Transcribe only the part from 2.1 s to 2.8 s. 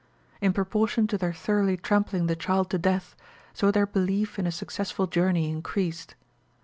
the child to